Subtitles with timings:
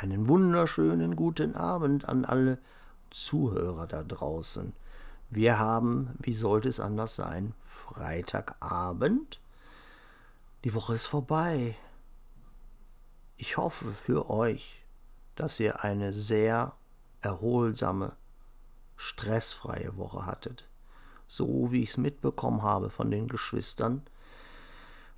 [0.00, 2.60] Einen wunderschönen guten Abend an alle
[3.10, 4.72] Zuhörer da draußen.
[5.28, 9.40] Wir haben, wie sollte es anders sein, Freitagabend.
[10.62, 11.74] Die Woche ist vorbei.
[13.38, 14.86] Ich hoffe für euch,
[15.34, 16.74] dass ihr eine sehr
[17.20, 18.12] erholsame,
[18.94, 20.68] stressfreie Woche hattet.
[21.26, 24.02] So wie ich es mitbekommen habe von den Geschwistern,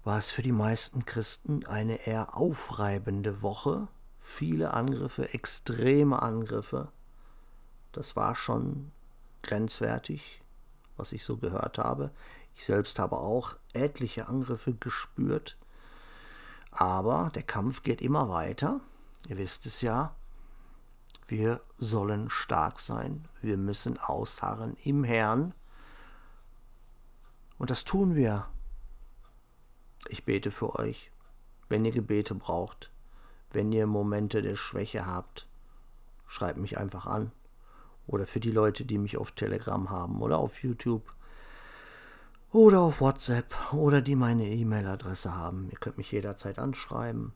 [0.05, 3.89] war es für die meisten Christen eine eher aufreibende Woche.
[4.33, 6.89] Viele Angriffe, extreme Angriffe.
[7.93, 8.93] Das war schon
[9.43, 10.43] grenzwertig,
[10.97, 12.11] was ich so gehört habe.
[12.55, 15.59] Ich selbst habe auch etliche Angriffe gespürt.
[16.71, 18.81] Aber der Kampf geht immer weiter.
[19.29, 20.15] Ihr wisst es ja.
[21.27, 23.27] Wir sollen stark sein.
[23.41, 25.55] Wir müssen ausharren im Herrn.
[27.59, 28.47] Und das tun wir
[30.09, 31.11] ich bete für euch.
[31.69, 32.91] Wenn ihr Gebete braucht,
[33.53, 35.49] wenn ihr Momente der Schwäche habt,
[36.27, 37.33] schreibt mich einfach an.
[38.07, 41.13] Oder für die Leute, die mich auf Telegram haben oder auf YouTube
[42.53, 45.69] oder auf WhatsApp oder die meine E-Mail-Adresse haben.
[45.71, 47.33] Ihr könnt mich jederzeit anschreiben.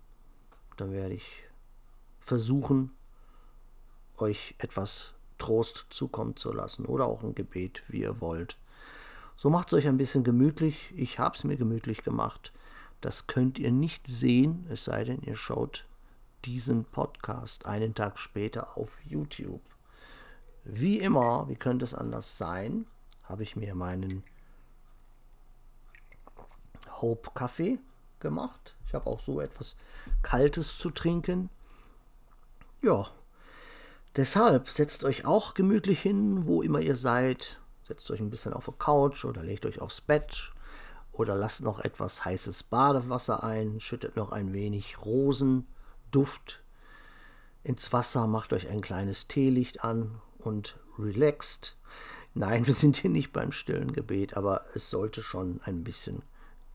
[0.77, 1.45] Dann werde ich
[2.19, 2.91] versuchen,
[4.17, 8.59] euch etwas Trost zukommen zu lassen oder auch ein Gebet, wie ihr wollt.
[9.37, 10.93] So macht es euch ein bisschen gemütlich.
[10.97, 12.53] Ich habe es mir gemütlich gemacht.
[13.01, 15.87] Das könnt ihr nicht sehen, es sei denn, ihr schaut
[16.45, 19.63] diesen Podcast einen Tag später auf YouTube.
[20.65, 22.87] Wie immer, wie könnte es anders sein,
[23.25, 24.23] habe ich mir meinen
[27.01, 27.79] Hope Kaffee
[28.21, 28.77] gemacht.
[28.87, 29.77] Ich habe auch so etwas
[30.23, 31.51] Kaltes zu trinken.
[32.83, 33.09] Ja,
[34.17, 37.61] deshalb setzt euch auch gemütlich hin, wo immer ihr seid.
[37.87, 40.53] Setzt euch ein bisschen auf die Couch oder legt euch aufs Bett
[41.13, 45.05] oder lasst noch etwas heißes Badewasser ein, schüttet noch ein wenig
[46.15, 46.63] Rosenduft
[47.65, 51.77] ins Wasser, macht euch ein kleines Teelicht an und relaxt.
[52.35, 56.23] Nein, wir sind hier nicht beim stillen Gebet, aber es sollte schon ein bisschen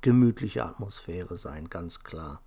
[0.02, 2.42] gemütliche Atmosphäre sein, ganz klar.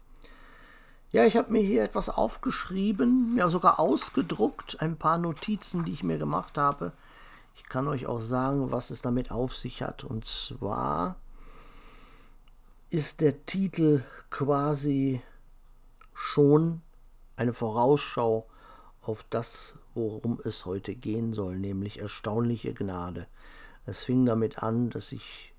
[1.10, 6.02] Ja, ich habe mir hier etwas aufgeschrieben, ja sogar ausgedruckt, ein paar Notizen, die ich
[6.02, 6.92] mir gemacht habe.
[7.54, 10.04] Ich kann euch auch sagen, was es damit auf sich hat.
[10.04, 11.16] Und zwar
[12.88, 15.20] ist der Titel quasi
[16.15, 16.83] schon
[17.37, 18.47] eine Vorausschau
[19.00, 23.27] auf das, worum es heute gehen soll, nämlich erstaunliche Gnade.
[23.84, 25.53] Es fing damit an, dass ich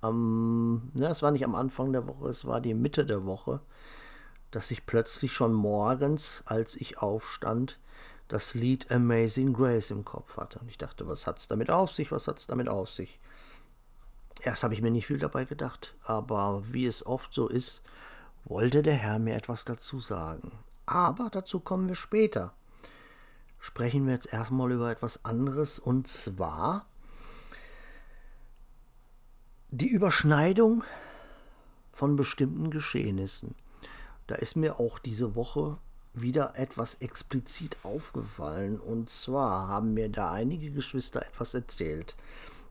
[0.00, 3.60] am, na, es war nicht am Anfang der Woche, es war die Mitte der Woche,
[4.50, 7.80] dass ich plötzlich schon morgens, als ich aufstand,
[8.28, 10.58] das Lied Amazing Grace im Kopf hatte.
[10.58, 12.12] Und ich dachte, was hat es damit auf sich?
[12.12, 13.18] Was hat es damit auf sich?
[14.42, 17.82] Erst habe ich mir nicht viel dabei gedacht, aber wie es oft so ist,
[18.44, 20.52] wollte der Herr mir etwas dazu sagen.
[20.86, 22.54] Aber dazu kommen wir später.
[23.58, 26.86] Sprechen wir jetzt erstmal über etwas anderes und zwar
[29.70, 30.84] die Überschneidung
[31.92, 33.54] von bestimmten Geschehnissen.
[34.26, 35.78] Da ist mir auch diese Woche
[36.14, 38.78] wieder etwas explizit aufgefallen.
[38.78, 42.16] Und zwar haben mir da einige Geschwister etwas erzählt.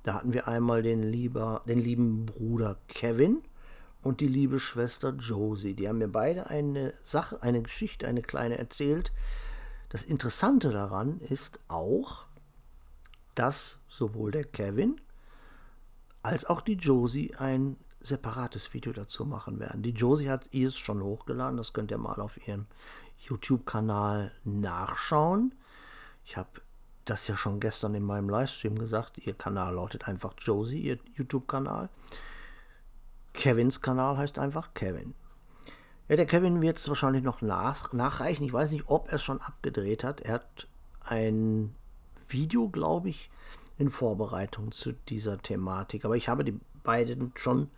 [0.03, 3.41] Da hatten wir einmal den, lieber, den lieben Bruder Kevin
[4.02, 5.74] und die liebe Schwester Josie.
[5.74, 9.12] Die haben mir beide eine Sache, eine Geschichte, eine kleine erzählt.
[9.90, 12.28] Das Interessante daran ist auch,
[13.35, 15.00] dass sowohl der Kevin
[16.24, 19.84] als auch die Josie ein separates Video dazu machen werden.
[19.84, 22.66] Die Josie hat es schon hochgeladen, das könnt ihr mal auf ihrem
[23.19, 25.53] YouTube-Kanal nachschauen.
[26.25, 26.62] Ich habe
[27.06, 29.18] das ja schon gestern in meinem Livestream gesagt.
[29.19, 31.90] Ihr Kanal lautet einfach Josie, ihr YouTube-Kanal.
[33.38, 35.14] Kevins Kanal heißt einfach Kevin.
[36.09, 38.44] Ja, der Kevin wird es wahrscheinlich noch nach, nachreichen.
[38.44, 40.22] Ich weiß nicht, ob er es schon abgedreht hat.
[40.22, 40.68] Er hat
[41.02, 41.76] ein
[42.28, 43.30] Video, glaube ich,
[43.78, 46.03] in Vorbereitung zu dieser Thematik.
[46.03, 47.70] Aber ich habe die beiden schon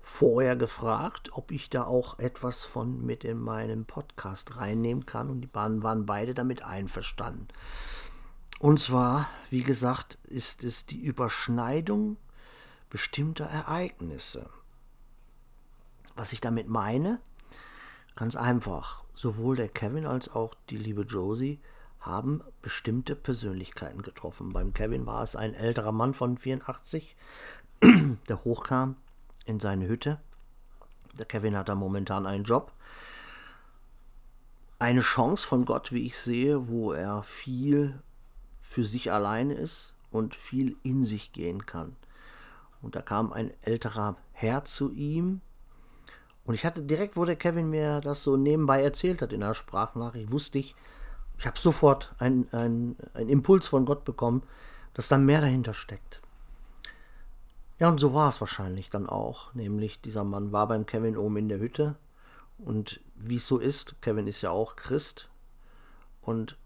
[0.00, 5.42] vorher gefragt, ob ich da auch etwas von mit in meinen Podcast reinnehmen kann und
[5.42, 7.48] die waren, waren beide damit einverstanden.
[8.58, 12.16] Und zwar, wie gesagt, ist es die Überschneidung
[12.88, 14.48] bestimmter Ereignisse.
[16.16, 17.20] Was ich damit meine,
[18.16, 21.60] ganz einfach, sowohl der Kevin als auch die liebe Josie
[22.00, 24.52] haben bestimmte Persönlichkeiten getroffen.
[24.52, 27.16] Beim Kevin war es ein älterer Mann von 84,
[27.82, 28.96] der hochkam
[29.44, 30.20] in seine Hütte.
[31.18, 32.72] Der Kevin hat da momentan einen Job.
[34.78, 38.02] Eine Chance von Gott, wie ich sehe, wo er viel
[38.60, 41.96] für sich alleine ist und viel in sich gehen kann.
[42.80, 45.42] Und da kam ein älterer Herr zu ihm
[46.44, 49.54] Und ich hatte direkt, wo der Kevin mir das so nebenbei erzählt hat in der
[49.54, 50.74] Sprachnachricht, wusste ich,
[51.38, 54.42] ich habe sofort einen ein Impuls von Gott bekommen,
[54.94, 56.20] dass da mehr dahinter steckt.
[57.78, 59.54] Ja, und so war es wahrscheinlich dann auch.
[59.54, 61.96] Nämlich, dieser Mann war beim Kevin oben in der Hütte.
[62.58, 65.30] Und wie es so ist, Kevin ist ja auch Christ.
[66.20, 66.58] Und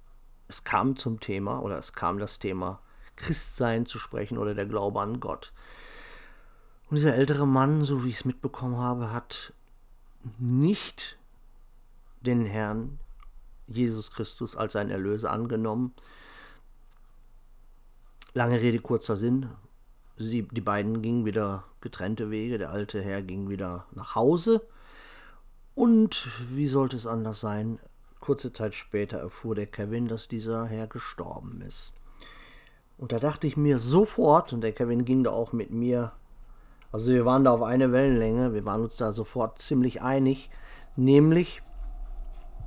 [0.49, 2.81] es kam zum Thema, oder es kam das Thema
[3.15, 5.53] Christsein zu sprechen oder der Glaube an Gott.
[6.91, 9.53] Und dieser ältere Mann, so wie ich es mitbekommen habe, hat
[10.38, 11.19] nicht
[12.21, 12.99] den Herrn
[13.67, 15.94] Jesus Christus als sein Erlöser angenommen.
[18.32, 19.49] Lange Rede, kurzer Sinn.
[20.17, 22.59] Sie, die beiden gingen wieder getrennte Wege.
[22.59, 24.67] Der alte Herr ging wieder nach Hause.
[25.75, 27.79] Und wie sollte es anders sein?
[28.21, 31.93] Kurze Zeit später erfuhr der Kevin, dass dieser Herr gestorben ist.
[32.97, 36.12] Und da dachte ich mir sofort, und der Kevin ging da auch mit mir,
[36.94, 40.49] also wir waren da auf eine Wellenlänge, wir waren uns da sofort ziemlich einig,
[40.94, 41.61] nämlich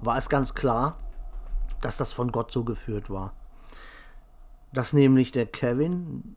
[0.01, 0.99] war es ganz klar,
[1.79, 3.31] dass das von Gott so geführt war.
[4.73, 6.35] Dass nämlich der Kevin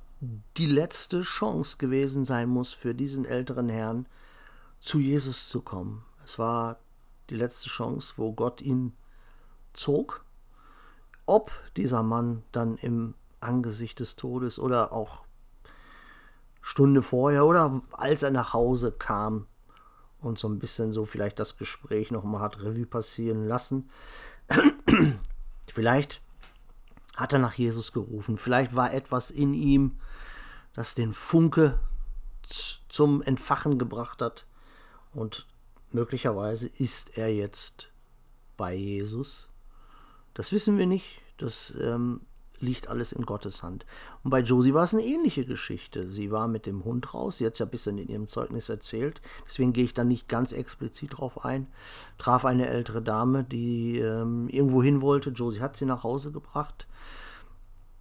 [0.56, 4.06] die letzte Chance gewesen sein muss für diesen älteren Herrn,
[4.78, 6.04] zu Jesus zu kommen.
[6.24, 6.78] Es war
[7.28, 8.92] die letzte Chance, wo Gott ihn
[9.72, 10.24] zog.
[11.26, 15.24] Ob dieser Mann dann im Angesicht des Todes oder auch
[16.60, 19.46] Stunde vorher oder als er nach Hause kam
[20.20, 23.90] und so ein bisschen so vielleicht das Gespräch nochmal hat Revue passieren lassen.
[25.72, 26.22] vielleicht
[27.16, 28.36] hat er nach Jesus gerufen.
[28.36, 29.98] Vielleicht war etwas in ihm,
[30.74, 31.78] das den Funke
[32.88, 34.46] zum Entfachen gebracht hat.
[35.12, 35.46] Und
[35.90, 37.90] möglicherweise ist er jetzt
[38.56, 39.48] bei Jesus.
[40.34, 41.20] Das wissen wir nicht.
[41.38, 42.20] Das ähm,
[42.60, 43.86] liegt alles in Gottes Hand.
[44.22, 46.12] Und bei Josie war es eine ähnliche Geschichte.
[46.12, 48.68] Sie war mit dem Hund raus, sie hat es ja ein bisschen in ihrem Zeugnis
[48.68, 51.66] erzählt, deswegen gehe ich da nicht ganz explizit drauf ein.
[52.18, 55.30] Traf eine ältere Dame, die ähm, irgendwo hin wollte.
[55.30, 56.86] Josie hat sie nach Hause gebracht.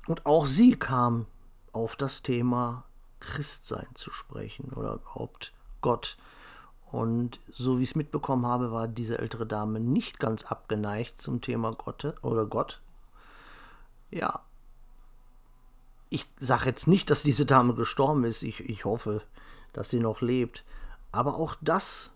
[0.07, 1.25] Und auch sie kam
[1.71, 2.85] auf das Thema
[3.19, 6.17] Christsein zu sprechen oder überhaupt Gott.
[6.91, 11.41] Und so wie ich es mitbekommen habe, war diese ältere Dame nicht ganz abgeneigt zum
[11.41, 12.81] Thema Gott oder Gott.
[14.09, 14.41] Ja,
[16.09, 18.43] ich sage jetzt nicht, dass diese Dame gestorben ist.
[18.43, 19.21] Ich, ich hoffe,
[19.73, 20.63] dass sie noch lebt.
[21.11, 22.11] Aber auch das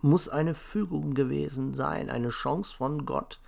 [0.00, 3.40] muss eine Fügung gewesen sein, eine Chance von Gott.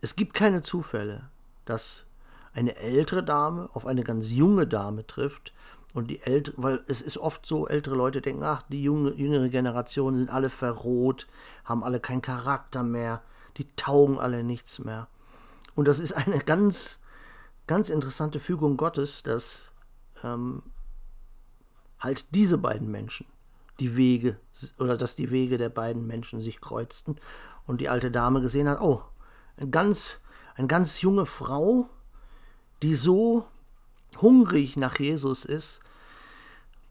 [0.00, 1.28] Es gibt keine Zufälle,
[1.64, 2.06] dass
[2.52, 5.52] eine ältere Dame auf eine ganz junge Dame trifft
[5.94, 9.48] und die ältere, weil es ist oft so, ältere Leute denken, ach, die junge, jüngere
[9.48, 11.26] Generation sind alle verroht,
[11.64, 13.22] haben alle keinen Charakter mehr,
[13.56, 15.08] die taugen alle nichts mehr.
[15.74, 17.00] Und das ist eine ganz
[17.66, 19.72] ganz interessante Fügung Gottes, dass
[20.22, 20.62] ähm,
[21.98, 23.26] halt diese beiden Menschen
[23.80, 24.38] die Wege
[24.78, 27.16] oder dass die Wege der beiden Menschen sich kreuzten
[27.66, 29.02] und die alte Dame gesehen hat, oh,
[29.56, 30.20] eine ganz,
[30.54, 31.88] eine ganz junge Frau,
[32.82, 33.46] die so
[34.20, 35.80] hungrig nach Jesus ist.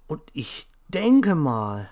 [0.07, 1.89] Und ich denke mal,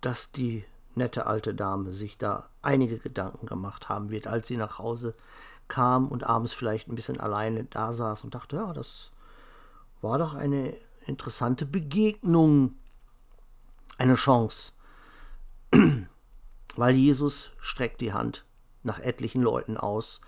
[0.00, 4.78] dass die nette alte Dame sich da einige Gedanken gemacht haben wird, als sie nach
[4.78, 5.14] Hause
[5.68, 9.12] kam und abends vielleicht ein bisschen alleine da saß und dachte, ja, das
[10.00, 10.76] war doch eine
[11.06, 12.74] interessante Begegnung,
[13.96, 14.72] eine Chance.
[16.76, 18.46] Weil Jesus streckt die Hand
[18.82, 20.20] nach etlichen Leuten aus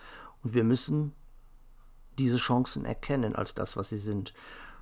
[0.43, 1.15] und wir müssen
[2.19, 4.35] diese Chancen erkennen als das, was sie sind.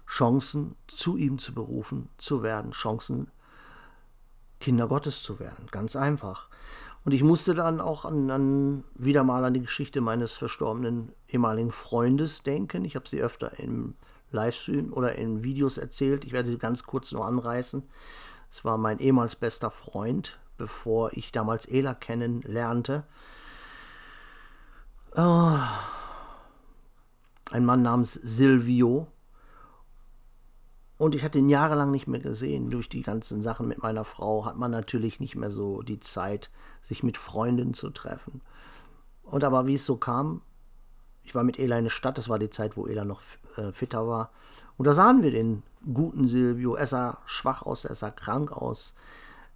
[0.07, 3.31] Chancen, zu ihm zu berufen zu werden, Chancen,
[4.59, 5.67] Kinder Gottes zu werden.
[5.71, 6.49] Ganz einfach.
[7.09, 11.73] Und ich musste dann auch an, an, wieder mal an die Geschichte meines verstorbenen ehemaligen
[11.73, 12.85] Freundes denken.
[12.85, 13.95] Ich habe sie öfter im
[14.31, 16.27] Livestream oder in Videos erzählt.
[16.27, 17.83] Ich werde sie ganz kurz nur anreißen.
[18.51, 23.05] Es war mein ehemals bester Freund, bevor ich damals Ela kennenlernte.
[25.17, 25.57] Oh.
[27.51, 29.07] Ein Mann namens Silvio.
[30.99, 32.71] Und ich hatte ihn jahrelang nicht mehr gesehen.
[32.71, 36.51] Durch die ganzen Sachen mit meiner Frau hat man natürlich nicht mehr so die Zeit,
[36.83, 38.43] sich mit Freunden zu treffen.
[39.23, 40.43] Und aber wie es so kam,
[41.23, 43.23] ich war mit Ela in der Stadt, das war die Zeit, wo Ela noch
[43.57, 44.33] äh, fitter war.
[44.77, 45.63] Und da sahen wir den
[45.93, 46.75] guten Silvio.
[46.75, 48.95] Er sah schwach aus, er sah krank aus,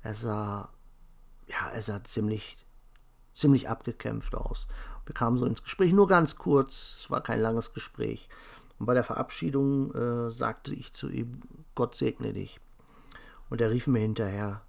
[0.02, 0.68] er sah,
[1.48, 2.56] ja, er sah ziemlich,
[3.34, 4.68] ziemlich abgekämpft aus.
[5.06, 8.28] Wir kamen so ins Gespräch, nur ganz kurz, es war kein langes Gespräch.
[8.82, 11.40] Und bei der Verabschiedung äh, sagte ich zu ihm,
[11.76, 12.58] Gott segne dich.
[13.48, 14.62] Und er rief mir hinterher,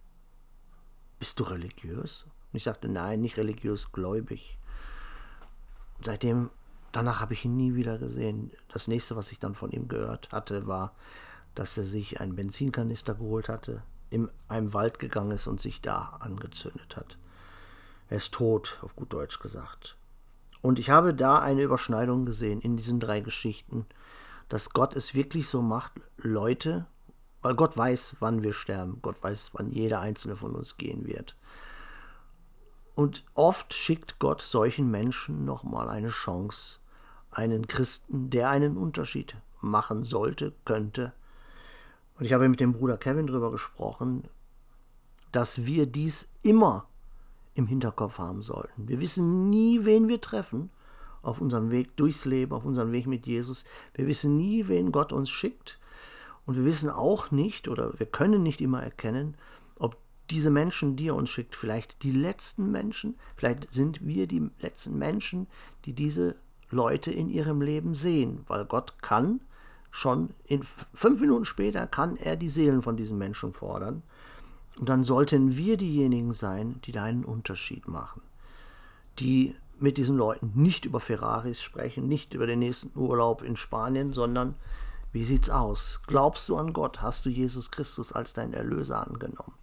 [1.17, 2.25] bist du religiös?
[2.25, 4.60] Und ich sagte, nein, nicht religiös, gläubig.
[5.98, 6.51] Und seitdem,
[6.91, 8.51] danach habe ich ihn nie wieder gesehen.
[8.72, 10.93] Das nächste, was ich dann von ihm gehört hatte, war,
[11.55, 16.17] dass er sich einen Benzinkanister geholt hatte, in einem Wald gegangen ist und sich da
[16.20, 17.17] angezündet hat.
[18.10, 19.98] Er ist tot, auf gut Deutsch gesagt.
[20.63, 23.86] Und ich habe da eine Überschneidung gesehen in diesen drei Geschichten,
[24.48, 26.88] dass Gott es wirklich so macht, Leute,
[27.41, 31.36] weil Gott weiß, wann wir sterben, Gott weiß, wann jeder einzelne von uns gehen wird.
[32.96, 36.79] Und oft schickt Gott solchen Menschen nochmal eine Chance,
[37.29, 41.12] einen Christen, der einen Unterschied machen sollte, könnte.
[42.17, 44.29] Und ich habe mit dem Bruder Kevin darüber gesprochen,
[45.34, 46.88] dass wir dies immer
[47.55, 48.88] im Hinterkopf haben sollten.
[48.88, 50.69] Wir wissen nie, wen wir treffen
[51.22, 53.63] auf unserem Weg durchs Leben, auf unserem Weg mit Jesus.
[53.93, 55.79] Wir wissen nie, wen Gott uns schickt.
[56.45, 59.38] Und wir wissen auch nicht oder wir können nicht immer erkennen,
[59.77, 59.98] ob
[60.29, 64.98] diese Menschen, die er uns schickt, vielleicht die letzten Menschen, vielleicht sind wir die letzten
[64.98, 65.48] Menschen,
[65.86, 66.36] die diese
[66.69, 69.39] Leute in ihrem Leben sehen, weil Gott kann
[69.91, 74.01] schon in fünf Minuten später kann er die Seelen von diesen Menschen fordern.
[74.79, 78.21] Und dann sollten wir diejenigen sein, die da einen Unterschied machen.
[79.19, 84.13] Die mit diesen Leuten nicht über Ferraris sprechen, nicht über den nächsten Urlaub in Spanien,
[84.13, 84.55] sondern
[85.11, 86.01] wie sieht's aus?
[86.07, 87.01] Glaubst du an Gott?
[87.01, 89.53] Hast du Jesus Christus als dein Erlöser angenommen?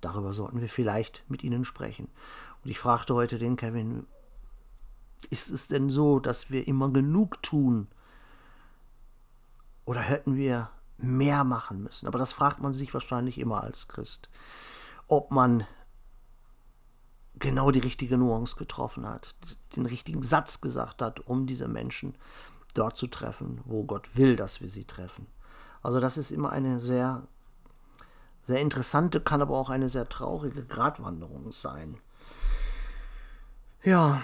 [0.00, 2.08] Darüber sollten wir vielleicht mit ihnen sprechen.
[2.62, 4.06] Und ich fragte heute den Kevin,
[5.30, 7.88] ist es denn so, dass wir immer genug tun?
[9.86, 12.06] Oder hätten wir mehr machen müssen?
[12.06, 14.28] Aber das fragt man sich wahrscheinlich immer als Christ.
[15.08, 15.66] Ob man
[17.38, 19.36] genau die richtige Nuance getroffen hat,
[19.76, 22.16] den richtigen Satz gesagt hat, um diese Menschen
[22.74, 25.26] dort zu treffen, wo Gott will, dass wir sie treffen.
[25.82, 27.26] Also das ist immer eine sehr,
[28.46, 31.98] sehr interessante, kann aber auch eine sehr traurige Gratwanderung sein.
[33.86, 34.20] Ja,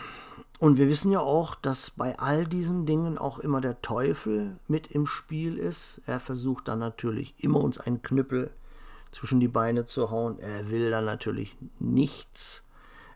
[0.59, 4.89] und wir wissen ja auch, dass bei all diesen Dingen auch immer der Teufel mit
[4.89, 6.03] im Spiel ist.
[6.05, 8.51] Er versucht dann natürlich immer uns einen Knüppel
[9.13, 10.41] zwischen die Beine zu hauen.
[10.41, 12.65] Er will dann natürlich nichts.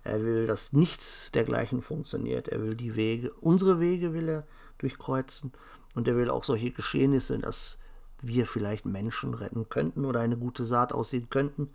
[0.04, 2.46] Er will, dass nichts dergleichen funktioniert.
[2.46, 4.46] Er will die Wege, unsere Wege will er
[4.78, 5.50] durchkreuzen.
[5.96, 7.76] Und er will auch solche Geschehnisse, dass
[8.22, 11.70] wir vielleicht Menschen retten könnten oder eine gute Saat aussehen könnten,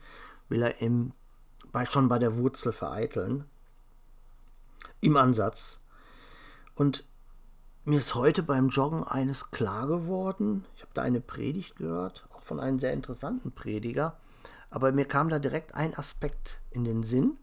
[0.48, 1.12] will er im,
[1.74, 3.44] bei, schon bei der Wurzel vereiteln
[5.01, 5.79] im Ansatz.
[6.75, 7.05] Und
[7.84, 10.65] mir ist heute beim Joggen eines klar geworden.
[10.75, 14.17] Ich habe da eine Predigt gehört, auch von einem sehr interessanten Prediger.
[14.70, 17.38] Aber mir kam da direkt ein Aspekt in den Sinn.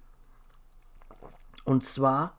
[1.65, 2.37] Und zwar,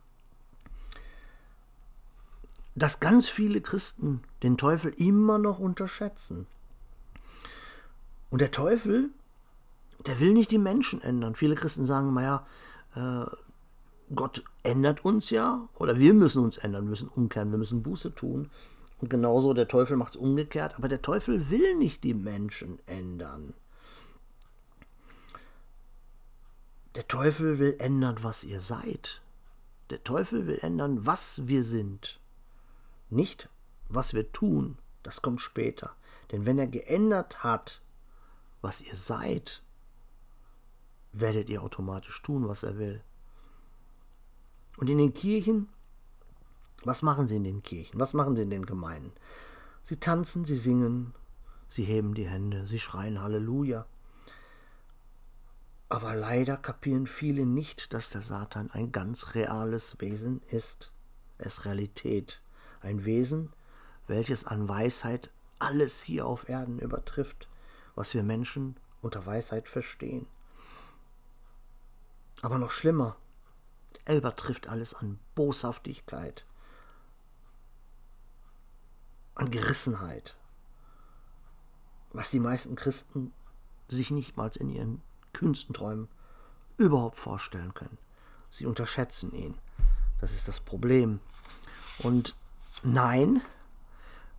[2.74, 6.48] dass ganz viele Christen den Teufel immer noch unterschätzen.
[8.30, 9.10] Und der Teufel,
[10.06, 11.36] der will nicht die Menschen ändern.
[11.36, 12.48] Viele Christen sagen, naja,
[12.96, 13.26] äh,
[14.14, 18.16] Gott ändert uns ja, oder wir müssen uns ändern, wir müssen umkehren, wir müssen Buße
[18.16, 18.50] tun.
[19.00, 23.54] Und genauso der Teufel macht es umgekehrt, aber der Teufel will nicht die Menschen ändern.
[26.96, 29.22] Der Teufel will ändern, was ihr seid.
[29.90, 32.20] Der Teufel will ändern, was wir sind.
[33.10, 33.48] Nicht,
[33.88, 34.78] was wir tun.
[35.04, 35.96] Das kommt später.
[36.32, 37.82] Denn wenn er geändert hat,
[38.62, 39.64] was ihr seid,
[41.14, 43.02] werdet ihr automatisch tun, was er will.
[44.78, 45.70] Und in den Kirchen,
[46.84, 48.00] was machen sie in den Kirchen?
[48.00, 49.12] Was machen sie in den Gemeinden?
[49.84, 51.14] Sie tanzen, sie singen,
[51.68, 53.86] sie heben die Hände, sie schreien Halleluja.
[55.90, 60.92] Aber leider kapieren viele nicht, dass der Satan ein ganz reales Wesen ist.
[61.40, 62.42] Er ist Realität.
[62.82, 63.52] Ein Wesen,
[64.08, 67.50] welches an Weisheit alles hier auf Erden übertrifft,
[67.96, 70.28] was wir Menschen unter Weisheit verstehen.
[72.42, 73.18] Aber noch schlimmer,
[74.06, 76.46] er übertrifft alles an Boshaftigkeit,
[79.36, 80.36] an Gerissenheit,
[82.12, 83.34] was die meisten Christen
[83.88, 85.02] sich nicht mal in ihren
[85.34, 86.08] kühnsten Träumen
[86.78, 87.98] überhaupt vorstellen können.
[88.50, 89.58] Sie unterschätzen ihn.
[90.20, 91.20] Das ist das Problem.
[92.00, 92.36] Und
[92.84, 93.42] nein,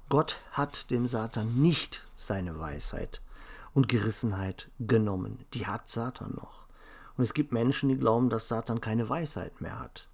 [0.09, 3.23] Gott hat dem Satan nicht seine Weisheit
[3.73, 5.45] und Gerissenheit genommen.
[5.55, 6.67] Die hat Satan noch.
[7.21, 10.09] Und es gibt Menschen, die glauben, dass Satan keine Weisheit mehr hat.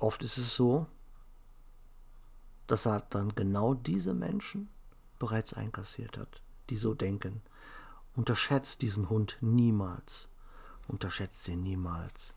[0.00, 0.86] Oft ist es so,
[2.66, 4.70] dass Satan genau diese Menschen
[5.18, 7.42] bereits einkassiert hat, die so denken.
[8.16, 10.30] Unterschätzt diesen Hund niemals.
[10.86, 12.34] Unterschätzt ihn niemals.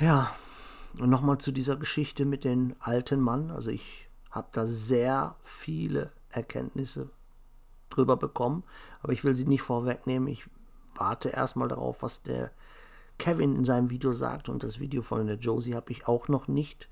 [0.00, 0.34] Ja,
[0.98, 3.52] und nochmal zu dieser Geschichte mit dem alten Mann.
[3.52, 7.10] Also ich habe da sehr viele Erkenntnisse
[7.90, 8.64] drüber bekommen,
[9.02, 10.26] aber ich will sie nicht vorwegnehmen.
[10.26, 10.48] Ich
[10.94, 12.50] warte erstmal darauf, was der
[13.18, 14.48] Kevin in seinem Video sagt.
[14.48, 16.88] Und das Video von der Josie habe ich auch noch nicht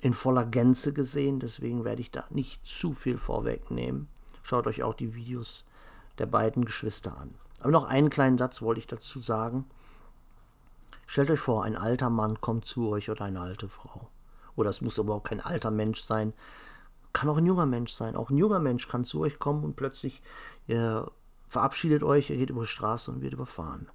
[0.00, 1.40] in voller Gänze gesehen.
[1.40, 4.08] Deswegen werde ich da nicht zu viel vorwegnehmen.
[4.42, 5.64] Schaut euch auch die Videos
[6.18, 7.34] der beiden Geschwister an.
[7.60, 9.64] Aber noch einen kleinen Satz wollte ich dazu sagen.
[11.06, 14.08] Stellt euch vor, ein alter Mann kommt zu euch oder eine alte Frau.
[14.56, 16.32] Oder es muss aber auch kein alter Mensch sein.
[17.12, 18.16] Kann auch ein junger Mensch sein.
[18.16, 20.22] Auch ein junger Mensch kann zu euch kommen und plötzlich
[20.66, 21.10] ihr
[21.54, 23.88] verabschiedet euch, ihr geht über die Straße und wird überfahren.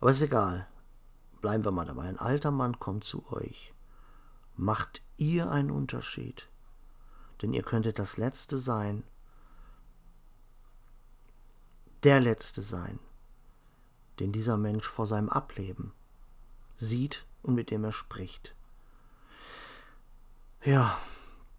[0.00, 0.68] Aber ist egal.
[1.40, 2.04] Bleiben wir mal dabei.
[2.04, 3.74] Ein alter Mann kommt zu euch.
[4.56, 6.48] Macht ihr einen Unterschied?
[7.42, 9.02] Denn ihr könntet das Letzte sein,
[12.04, 13.00] der Letzte sein,
[14.20, 15.92] den dieser Mensch vor seinem Ableben
[16.76, 18.54] sieht und mit dem er spricht.
[20.64, 20.96] Ja,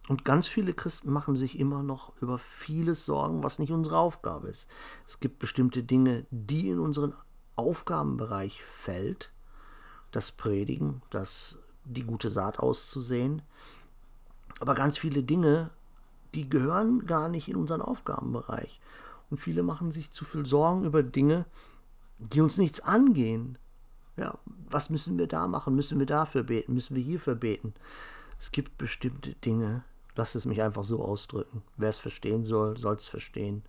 [0.10, 4.48] und ganz viele Christen machen sich immer noch über vieles Sorgen, was nicht unsere Aufgabe
[4.48, 4.68] ist.
[5.08, 7.14] Es gibt bestimmte Dinge, die in unseren
[7.56, 9.32] Aufgabenbereich fällt.
[10.10, 13.44] Das Predigen, das die gute Saat auszusehen.
[14.60, 15.70] Aber ganz viele Dinge,
[16.34, 18.82] die gehören gar nicht in unseren Aufgabenbereich.
[19.30, 21.46] Und viele machen sich zu viel Sorgen über Dinge,
[22.18, 23.60] die uns nichts angehen.
[24.18, 24.40] Ja,
[24.72, 25.76] was müssen wir da machen?
[25.76, 26.74] Müssen wir dafür beten?
[26.74, 27.76] Müssen wir hierfür beten?
[28.40, 29.84] Es gibt bestimmte Dinge,
[30.20, 31.64] lasst es mich einfach so ausdrücken.
[31.78, 33.64] Wer es verstehen soll, soll es verstehen.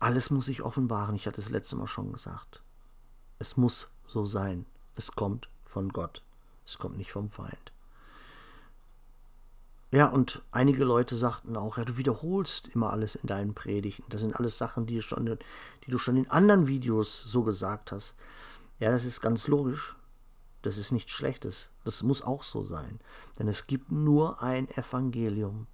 [0.00, 1.14] Alles muss sich offenbaren.
[1.14, 2.62] Ich hatte es letzte Mal schon gesagt.
[3.38, 4.66] Es muss so sein.
[4.94, 6.22] Es kommt von Gott.
[6.64, 7.72] Es kommt nicht vom Feind.
[9.92, 14.04] Ja, und einige Leute sagten auch, ja, du wiederholst immer alles in deinen Predigten.
[14.08, 15.38] Das sind alles Sachen, die du schon,
[15.86, 18.16] die du schon in anderen Videos so gesagt hast.
[18.78, 19.94] Ja, das ist ganz logisch.
[20.66, 21.70] Das ist nichts Schlechtes.
[21.84, 22.98] Das muss auch so sein.
[23.38, 25.68] Denn es gibt nur ein Evangelium.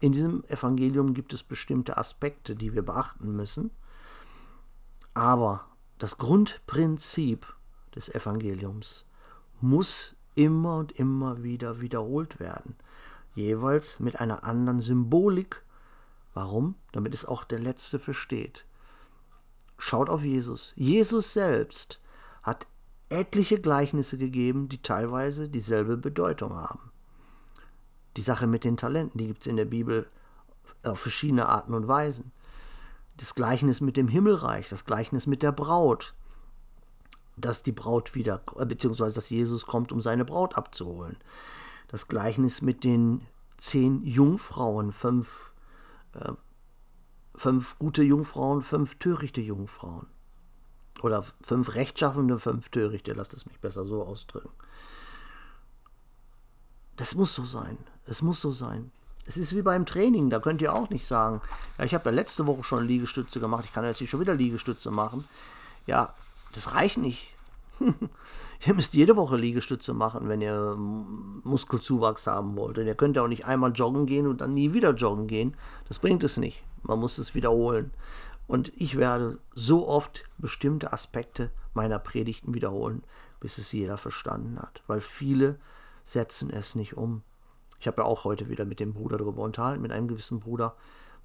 [0.00, 3.70] In diesem Evangelium gibt es bestimmte Aspekte, die wir beachten müssen.
[5.14, 5.66] Aber
[5.98, 7.46] das Grundprinzip
[7.94, 9.06] des Evangeliums
[9.60, 12.74] muss immer und immer wieder wiederholt werden.
[13.36, 15.62] Jeweils mit einer anderen Symbolik.
[16.34, 16.74] Warum?
[16.90, 18.66] Damit es auch der Letzte versteht.
[19.76, 20.72] Schaut auf Jesus.
[20.74, 22.00] Jesus selbst
[22.42, 22.66] hat
[23.10, 26.90] etliche Gleichnisse gegeben, die teilweise dieselbe Bedeutung haben.
[28.16, 30.08] Die Sache mit den Talenten, die gibt es in der Bibel
[30.82, 32.32] auf verschiedene Arten und Weisen.
[33.16, 36.14] Das Gleichnis mit dem Himmelreich, das Gleichnis mit der Braut,
[37.36, 41.16] dass die Braut wieder, beziehungsweise dass Jesus kommt, um seine Braut abzuholen.
[41.88, 43.22] Das Gleichnis mit den
[43.56, 45.52] zehn Jungfrauen, fünf,
[46.14, 46.32] äh,
[47.34, 50.06] fünf gute Jungfrauen, fünf törichte Jungfrauen.
[51.02, 54.50] Oder fünf rechtschaffende, fünf törichte, lasst es mich besser so ausdrücken.
[56.96, 57.78] Das muss so sein.
[58.06, 58.90] Es muss so sein.
[59.24, 61.42] Es ist wie beim Training, da könnt ihr auch nicht sagen,
[61.76, 64.34] ja, ich habe ja letzte Woche schon Liegestütze gemacht, ich kann jetzt nicht schon wieder
[64.34, 65.24] Liegestütze machen.
[65.86, 66.14] Ja,
[66.52, 67.34] das reicht nicht.
[68.66, 72.78] ihr müsst jede Woche Liegestütze machen, wenn ihr Muskelzuwachs haben wollt.
[72.78, 75.54] Und ihr könnt ja auch nicht einmal joggen gehen und dann nie wieder joggen gehen.
[75.86, 76.62] Das bringt es nicht.
[76.82, 77.92] Man muss es wiederholen.
[78.48, 83.04] Und ich werde so oft bestimmte Aspekte meiner Predigten wiederholen,
[83.40, 84.82] bis es jeder verstanden hat.
[84.86, 85.60] Weil viele
[86.02, 87.22] setzen es nicht um.
[87.78, 90.74] Ich habe ja auch heute wieder mit dem Bruder darüber unterhalten, mit einem gewissen Bruder.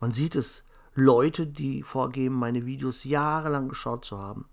[0.02, 4.46] Man sieht es, Leute, die vorgeben, meine Videos jahrelang geschaut zu haben,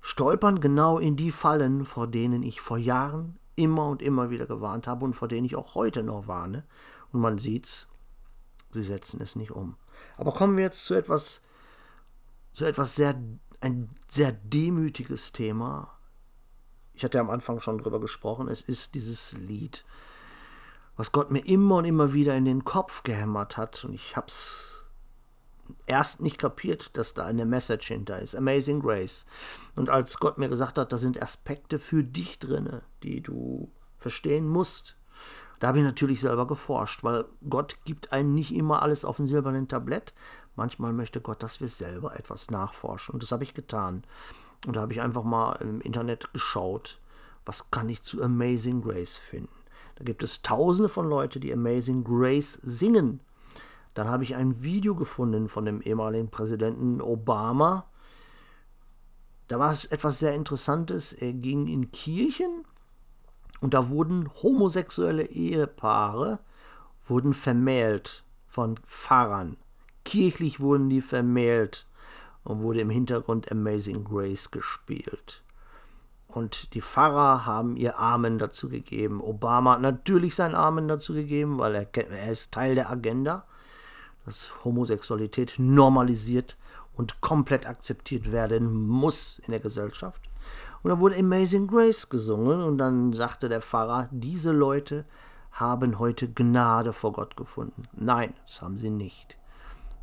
[0.00, 4.88] stolpern genau in die Fallen, vor denen ich vor Jahren immer und immer wieder gewarnt
[4.88, 6.64] habe und vor denen ich auch heute noch warne.
[7.12, 7.88] Und man sieht's,
[8.72, 9.76] sie setzen es nicht um.
[10.16, 11.40] Aber kommen wir jetzt zu etwas,
[12.52, 13.20] zu etwas sehr,
[13.60, 15.96] ein sehr demütiges Thema.
[16.94, 18.48] Ich hatte am Anfang schon drüber gesprochen.
[18.48, 19.84] Es ist dieses Lied,
[20.96, 23.84] was Gott mir immer und immer wieder in den Kopf gehämmert hat.
[23.84, 24.78] Und ich hab's
[25.86, 28.34] erst nicht kapiert, dass da eine Message hinter ist.
[28.34, 29.26] Amazing Grace.
[29.76, 34.48] Und als Gott mir gesagt hat, da sind Aspekte für dich drinne, die du verstehen
[34.48, 34.97] musst,
[35.58, 39.26] da habe ich natürlich selber geforscht, weil Gott gibt einem nicht immer alles auf dem
[39.26, 40.14] silbernen Tablett.
[40.56, 43.14] Manchmal möchte Gott, dass wir selber etwas nachforschen.
[43.14, 44.04] Und das habe ich getan.
[44.66, 47.00] Und da habe ich einfach mal im Internet geschaut,
[47.44, 49.48] was kann ich zu Amazing Grace finden.
[49.96, 53.20] Da gibt es tausende von Leuten, die Amazing Grace singen.
[53.94, 57.86] Dann habe ich ein Video gefunden von dem ehemaligen Präsidenten Obama.
[59.48, 61.12] Da war es etwas sehr Interessantes.
[61.12, 62.64] Er ging in Kirchen
[63.60, 66.38] und da wurden homosexuelle Ehepaare
[67.04, 69.56] wurden vermählt von Pfarrern.
[70.04, 71.86] Kirchlich wurden die vermählt
[72.44, 75.42] und wurde im Hintergrund Amazing Grace gespielt.
[76.28, 79.20] Und die Pfarrer haben ihr Amen dazu gegeben.
[79.20, 83.44] Obama hat natürlich sein Amen dazu gegeben, weil er, er ist Teil der Agenda,
[84.24, 86.56] dass Homosexualität normalisiert
[86.94, 90.22] und komplett akzeptiert werden muss in der Gesellschaft.
[90.82, 95.04] Und da wurde Amazing Grace gesungen und dann sagte der Pfarrer, diese Leute
[95.52, 97.84] haben heute Gnade vor Gott gefunden.
[97.92, 99.36] Nein, das haben sie nicht.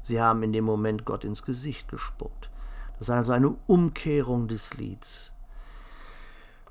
[0.03, 2.49] Sie haben in dem Moment Gott ins Gesicht gespuckt.
[2.97, 5.33] Das ist also eine Umkehrung des Lieds.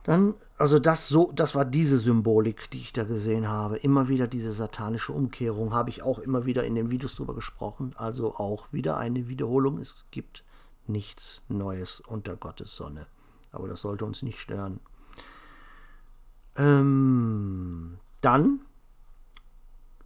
[0.04, 3.78] Dann, also das so, das war diese Symbolik, die ich da gesehen habe.
[3.78, 7.94] Immer wieder diese satanische Umkehrung habe ich auch immer wieder in den Videos drüber gesprochen.
[7.96, 9.78] Also auch wieder eine Wiederholung.
[9.78, 10.44] Es gibt
[10.86, 13.06] nichts Neues unter Gottes Sonne.
[13.54, 14.80] Aber das sollte uns nicht stören.
[16.56, 18.60] Ähm, dann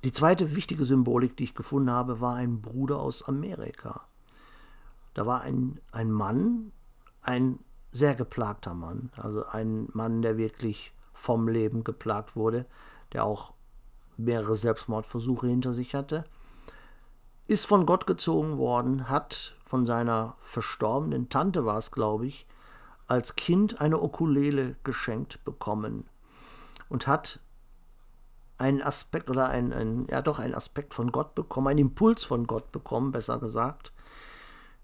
[0.04, 4.06] die zweite wichtige Symbolik, die ich gefunden habe, war ein Bruder aus Amerika.
[5.14, 6.72] Da war ein, ein Mann,
[7.22, 7.58] ein
[7.90, 12.66] sehr geplagter Mann, also ein Mann, der wirklich vom Leben geplagt wurde,
[13.12, 13.54] der auch
[14.16, 16.24] mehrere Selbstmordversuche hinter sich hatte,
[17.48, 22.46] ist von Gott gezogen worden, hat von seiner verstorbenen Tante war es, glaube ich,
[23.08, 26.04] als Kind eine Okulele geschenkt bekommen
[26.88, 27.40] und hat
[28.58, 32.46] einen Aspekt oder ein, ein, ja doch einen Aspekt von Gott bekommen, einen Impuls von
[32.46, 33.92] Gott bekommen, besser gesagt,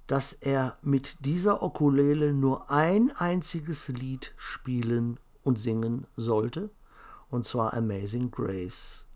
[0.06, 6.70] dass er mit dieser Okulele nur ein einziges Lied spielen und singen sollte,
[7.30, 9.06] und zwar Amazing Grace.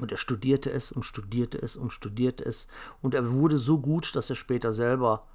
[0.00, 2.66] Und er studierte es und studierte es und studierte es,
[3.00, 5.26] und er wurde so gut, dass er später selber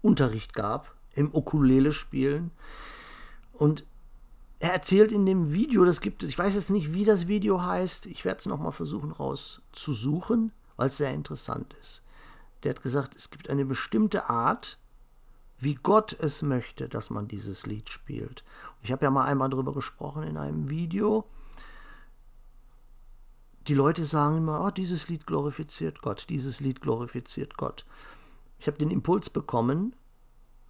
[0.00, 2.52] Unterricht gab im Ukulele spielen.
[3.52, 3.84] Und
[4.60, 7.62] er erzählt in dem Video, das gibt es, ich weiß jetzt nicht, wie das Video
[7.62, 12.02] heißt, ich werde es nochmal versuchen rauszusuchen, weil es sehr interessant ist.
[12.62, 14.78] Der hat gesagt, es gibt eine bestimmte Art,
[15.58, 18.44] wie Gott es möchte, dass man dieses Lied spielt.
[18.82, 21.24] Ich habe ja mal einmal darüber gesprochen in einem Video.
[23.66, 27.84] Die Leute sagen immer, oh, dieses Lied glorifiziert Gott, dieses Lied glorifiziert Gott.
[28.60, 29.94] Ich habe den Impuls bekommen,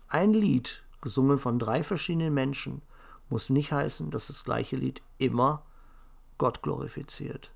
[0.08, 2.82] ein Lied, gesungen von drei verschiedenen Menschen,
[3.28, 5.64] muss nicht heißen, dass das gleiche Lied immer
[6.38, 7.52] Gott glorifiziert.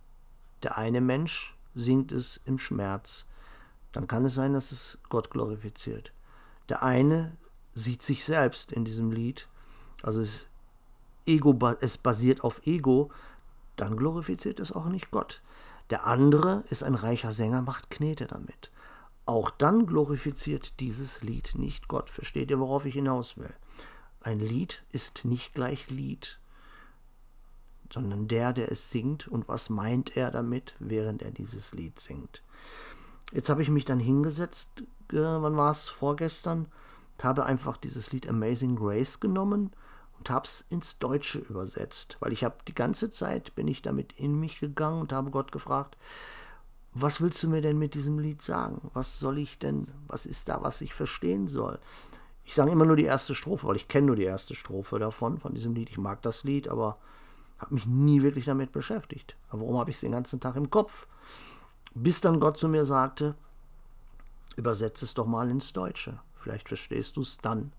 [0.63, 3.27] Der eine Mensch singt es im Schmerz,
[3.93, 6.13] dann kann es sein, dass es Gott glorifiziert.
[6.69, 7.37] Der eine
[7.75, 9.49] sieht sich selbst in diesem Lied,
[10.03, 10.49] also es,
[11.25, 13.11] Ego, es basiert auf Ego,
[13.77, 15.43] dann glorifiziert es auch nicht Gott.
[15.91, 18.71] Der andere ist ein reicher Sänger, macht Knete damit.
[19.25, 22.11] Auch dann glorifiziert dieses Lied nicht Gott.
[22.11, 23.55] Versteht ihr, worauf ich hinaus will?
[24.21, 26.39] Ein Lied ist nicht gleich Lied,
[27.93, 32.43] sondern der, der es singt und was meint er damit, während er dieses Lied singt.
[33.33, 34.83] Jetzt habe ich mich dann hingesetzt,
[35.13, 36.69] äh, wann war es, vorgestern,
[37.23, 39.71] habe einfach dieses Lied Amazing Grace genommen
[40.19, 44.13] und habe es ins Deutsche übersetzt, weil ich habe die ganze Zeit, bin ich damit
[44.13, 45.97] in mich gegangen und habe Gott gefragt,
[46.95, 48.91] was willst du mir denn mit diesem Lied sagen?
[48.93, 51.79] Was soll ich denn, was ist da, was ich verstehen soll?
[52.45, 55.39] Ich sage immer nur die erste Strophe, weil ich kenne nur die erste Strophe davon,
[55.39, 55.91] von diesem Lied.
[55.91, 56.99] Ich mag das Lied, aber
[57.59, 59.37] habe mich nie wirklich damit beschäftigt.
[59.49, 61.07] Aber warum habe ich es den ganzen Tag im Kopf?
[61.95, 63.37] Bis dann Gott zu mir sagte,
[64.57, 66.21] übersetze es doch mal ins Deutsche.
[66.41, 67.73] Vielleicht verstehst du es dann.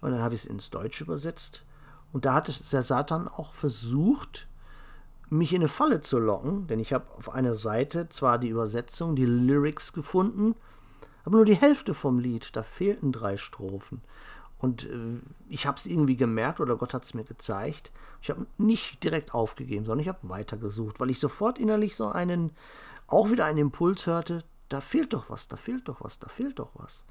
[0.00, 1.64] Und dann habe ich es ins Deutsche übersetzt.
[2.12, 4.48] Und da hat der Satan auch versucht,
[5.30, 9.16] mich in eine Falle zu locken, denn ich habe auf einer Seite zwar die Übersetzung,
[9.16, 10.54] die Lyrics gefunden,
[11.24, 12.54] aber nur die Hälfte vom Lied.
[12.54, 14.02] Da fehlten drei Strophen.
[14.58, 17.92] Und äh, ich habe es irgendwie gemerkt oder Gott hat es mir gezeigt.
[18.22, 22.52] Ich habe nicht direkt aufgegeben, sondern ich habe weitergesucht, weil ich sofort innerlich so einen,
[23.06, 26.58] auch wieder einen Impuls hörte, da fehlt doch was, da fehlt doch was, da fehlt
[26.58, 27.04] doch was.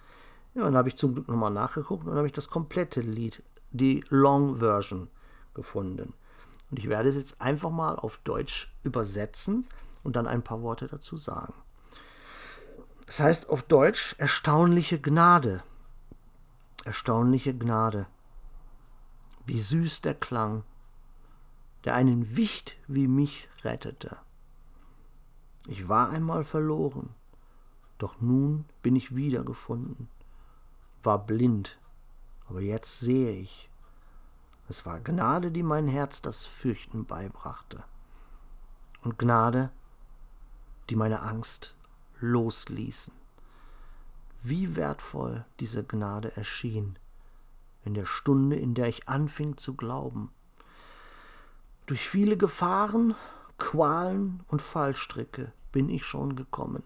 [0.55, 4.03] Ja, dann habe ich zum Glück nochmal nachgeguckt und habe ich das komplette Lied, die
[4.09, 5.09] Long Version,
[5.53, 6.13] gefunden.
[6.73, 9.67] Und ich werde es jetzt einfach mal auf Deutsch übersetzen
[10.01, 11.53] und dann ein paar Worte dazu sagen.
[13.05, 15.61] Das heißt auf Deutsch erstaunliche Gnade.
[16.83, 18.07] Erstaunliche Gnade.
[19.45, 20.63] Wie süß der Klang,
[21.85, 24.17] der einen Wicht wie mich rettete.
[25.67, 27.13] Ich war einmal verloren,
[27.99, 30.07] doch nun bin ich wiedergefunden.
[31.03, 31.77] War blind,
[32.49, 33.69] aber jetzt sehe ich.
[34.73, 37.83] Es war Gnade, die mein Herz das Fürchten beibrachte.
[39.03, 39.69] Und Gnade,
[40.89, 41.75] die meine Angst
[42.19, 43.13] losließen.
[44.41, 46.97] Wie wertvoll diese Gnade erschien
[47.83, 50.31] in der Stunde, in der ich anfing zu glauben.
[51.85, 53.13] Durch viele Gefahren,
[53.59, 56.81] Qualen und Fallstricke bin ich schon gekommen.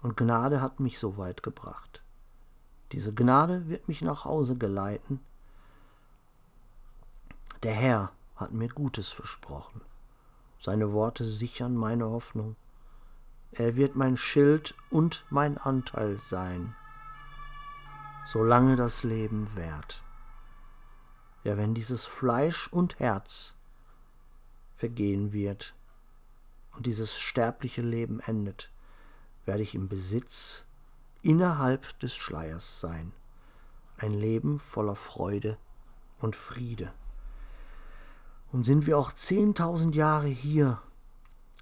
[0.00, 2.04] Und Gnade hat mich so weit gebracht.
[2.92, 5.18] Diese Gnade wird mich nach Hause geleiten.
[7.62, 9.80] Der Herr hat mir Gutes versprochen.
[10.58, 12.56] Seine Worte sichern meine Hoffnung.
[13.52, 16.74] Er wird mein Schild und mein Anteil sein,
[18.26, 20.04] solange das Leben währt.
[21.44, 23.56] Ja, wenn dieses Fleisch und Herz
[24.76, 25.74] vergehen wird
[26.76, 28.70] und dieses sterbliche Leben endet,
[29.46, 30.66] werde ich im Besitz
[31.22, 33.12] innerhalb des Schleiers sein.
[33.96, 35.58] Ein Leben voller Freude
[36.20, 36.92] und Friede.
[38.50, 40.80] Und sind wir auch zehntausend Jahre hier,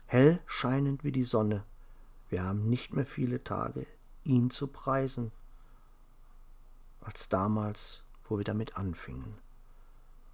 [0.06, 1.64] hell scheinend wie die Sonne,
[2.28, 3.86] wir haben nicht mehr viele Tage,
[4.22, 5.32] ihn zu preisen,
[7.00, 9.38] als damals, wo wir damit anfingen.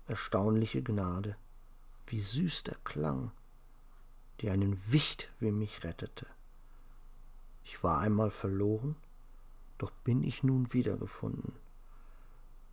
[0.06, 1.36] Erstaunliche Gnade,
[2.06, 3.30] wie süß der Klang,
[4.40, 6.26] die einen Wicht wie mich rettete.
[7.64, 8.96] Ich war einmal verloren,
[9.78, 11.52] doch bin ich nun wiedergefunden,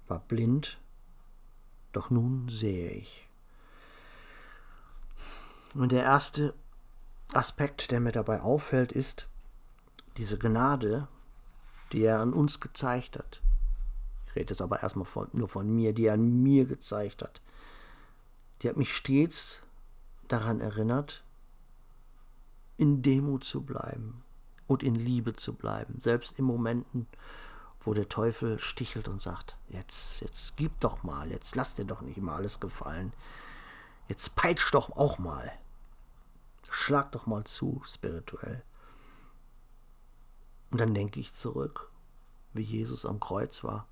[0.07, 0.81] war blind,
[1.93, 3.28] doch nun sehe ich.
[5.75, 6.53] Und der erste
[7.33, 9.27] Aspekt, der mir dabei auffällt, ist
[10.17, 11.07] diese Gnade,
[11.91, 13.41] die er an uns gezeigt hat.
[14.27, 17.41] Ich rede jetzt aber erstmal von, nur von mir, die er an mir gezeigt hat.
[18.61, 19.61] Die hat mich stets
[20.27, 21.23] daran erinnert,
[22.77, 24.23] in Demut zu bleiben
[24.67, 27.07] und in Liebe zu bleiben, selbst in Momenten,
[27.81, 32.01] wo der Teufel stichelt und sagt, jetzt, jetzt gib doch mal, jetzt lass dir doch
[32.01, 33.13] nicht mal alles gefallen,
[34.09, 35.51] jetzt peitsch doch auch mal,
[36.69, 38.63] schlag doch mal zu, spirituell.
[40.71, 41.91] Und dann denke ich zurück,
[42.53, 43.87] wie Jesus am Kreuz war.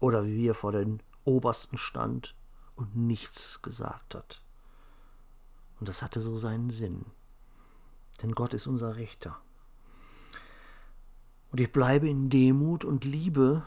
[0.00, 2.34] Oder wie er vor den Obersten stand
[2.76, 4.42] und nichts gesagt hat.
[5.80, 7.06] Und das hatte so seinen Sinn.
[8.22, 9.40] Denn Gott ist unser Richter.
[11.50, 13.66] Und ich bleibe in Demut und Liebe,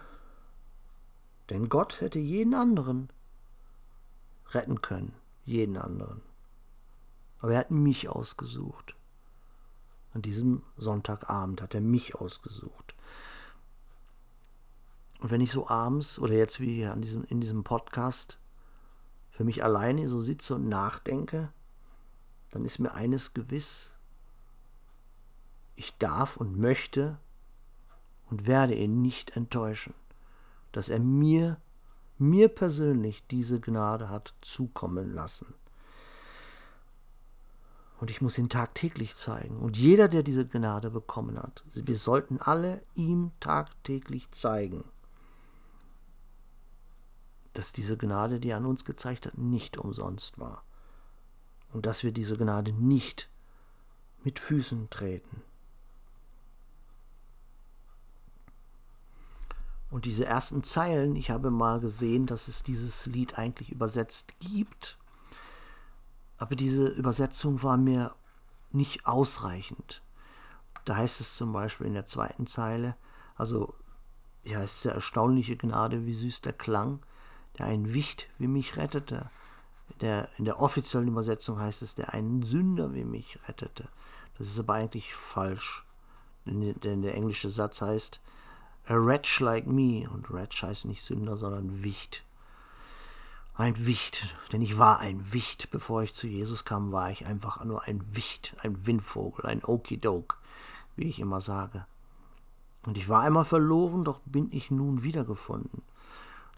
[1.50, 3.12] denn Gott hätte jeden anderen
[4.56, 5.14] retten können,
[5.46, 6.22] jeden anderen.
[7.40, 8.96] Aber er hat mich ausgesucht.
[10.14, 12.96] An diesem Sonntagabend hat er mich ausgesucht.
[15.22, 18.40] Und wenn ich so abends oder jetzt wie hier an diesem, in diesem Podcast
[19.30, 21.54] für mich alleine so sitze und nachdenke,
[22.50, 23.96] dann ist mir eines gewiss.
[25.76, 27.18] Ich darf und möchte
[28.30, 29.94] und werde ihn nicht enttäuschen,
[30.72, 31.62] dass er mir,
[32.22, 35.54] mir persönlich diese Gnade hat zukommen lassen.
[38.00, 39.58] Und ich muss ihn tagtäglich zeigen.
[39.58, 44.86] Und jeder, der diese Gnade bekommen hat, wir sollten alle ihm tagtäglich zeigen,
[47.54, 50.64] dass diese Gnade, die er an uns gezeigt hat, nicht umsonst war.
[51.74, 53.30] Und dass wir diese Gnade nicht
[54.24, 55.44] mit Füßen treten.
[59.92, 64.98] Und diese ersten Zeilen, ich habe mal gesehen, dass es dieses Lied eigentlich übersetzt gibt
[66.42, 68.16] aber diese Übersetzung war mir
[68.72, 70.02] nicht ausreichend.
[70.86, 72.96] Da heißt es zum Beispiel in der zweiten Zeile,
[73.36, 73.76] also
[74.44, 77.06] ja, es ist ja erstaunliche Gnade, wie süß der Klang,
[77.60, 79.30] der ein Wicht wie mich rettete.
[80.00, 83.88] Der, in der offiziellen Übersetzung heißt es, der einen Sünder wie mich rettete.
[84.40, 85.86] Das ist aber eigentlich falsch.
[86.46, 88.20] Denn der englische Satz heißt,
[88.92, 90.08] a wretch like me.
[90.10, 92.26] Und wretch heißt nicht Sünder, sondern Wicht.
[93.56, 95.72] Ein Wicht, denn ich war ein Wicht.
[95.72, 100.38] Bevor ich zu Jesus kam, war ich einfach nur ein Wicht, ein Windvogel, ein Okidoke,
[100.96, 101.86] wie ich immer sage.
[102.86, 105.84] Und ich war einmal verloren, doch bin ich nun wiedergefunden.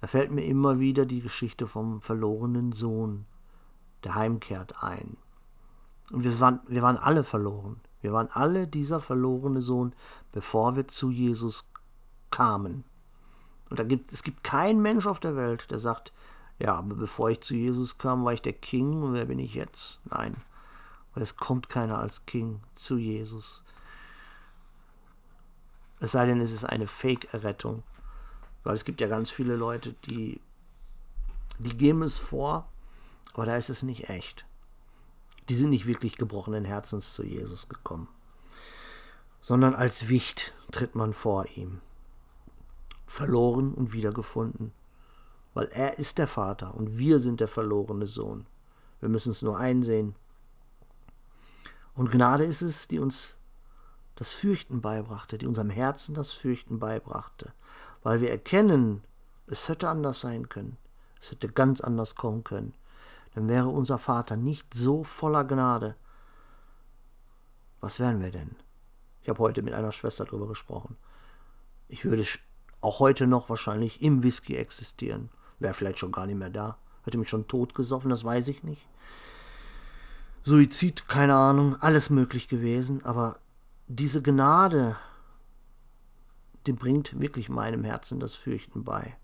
[0.01, 3.25] Da fällt mir immer wieder die Geschichte vom verlorenen Sohn,
[4.03, 5.17] der heimkehrt ein.
[6.11, 7.79] Und wir waren, wir waren alle verloren.
[8.01, 9.93] Wir waren alle dieser verlorene Sohn,
[10.31, 11.72] bevor wir zu Jesus
[12.33, 12.83] kamen.
[13.69, 16.11] Und da gibt, es gibt keinen Mensch auf der Welt, der sagt,
[16.57, 19.53] ja, aber bevor ich zu Jesus kam, war ich der King und wer bin ich
[19.53, 19.99] jetzt?
[20.05, 20.35] Nein,
[21.13, 23.63] weil es kommt keiner als King zu Jesus.
[25.99, 27.83] Es sei denn, es ist eine Fake-Errettung.
[28.63, 30.39] Weil es gibt ja ganz viele Leute, die,
[31.59, 32.69] die geben es vor,
[33.33, 34.45] aber da ist es nicht echt.
[35.49, 38.07] Die sind nicht wirklich gebrochenen Herzens zu Jesus gekommen,
[39.41, 41.81] sondern als Wicht tritt man vor ihm.
[43.13, 44.73] Verloren und wiedergefunden
[45.53, 48.45] weil er ist der Vater und wir sind der verlorene Sohn.
[48.99, 50.15] Wir müssen es nur einsehen.
[51.95, 53.37] Und Gnade ist es, die uns
[54.15, 57.53] das Fürchten beibrachte, die unserem Herzen das Fürchten beibrachte,
[58.01, 59.03] weil wir erkennen,
[59.47, 60.77] es hätte anders sein können,
[61.21, 62.73] es hätte ganz anders kommen können,
[63.35, 65.95] dann wäre unser Vater nicht so voller Gnade.
[67.79, 68.55] Was wären wir denn?
[69.21, 70.97] Ich habe heute mit einer Schwester darüber gesprochen.
[71.87, 72.25] Ich würde
[72.83, 75.29] auch heute noch wahrscheinlich im Whisky existieren
[75.63, 76.77] Wäre vielleicht schon gar nicht mehr da.
[77.03, 78.85] Hätte mich schon tot gesoffen, das weiß ich nicht.
[80.43, 83.39] Suizid, keine Ahnung, alles möglich gewesen, aber
[83.87, 84.97] diese Gnade,
[86.67, 89.15] die bringt wirklich meinem Herzen das Fürchten bei.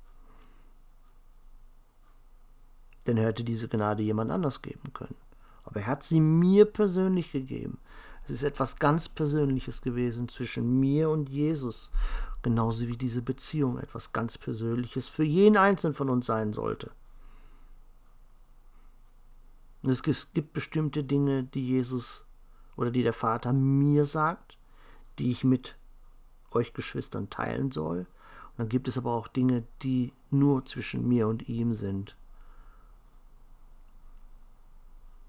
[3.06, 5.16] Denn er hätte diese Gnade jemand anders geben können.
[5.66, 7.80] Aber er hat sie mir persönlich gegeben.
[8.26, 11.92] Es ist etwas ganz Persönliches gewesen zwischen mir und Jesus,
[12.42, 16.92] genauso wie diese Beziehung etwas ganz Persönliches für jeden Einzelnen von uns sein sollte.
[19.84, 22.26] Es gibt bestimmte Dinge, die Jesus
[22.76, 24.58] oder die der Vater mir sagt,
[25.18, 25.78] die ich mit
[26.52, 28.00] euch Geschwistern teilen soll.
[28.00, 32.18] Und dann gibt es aber auch Dinge, die nur zwischen mir und ihm sind.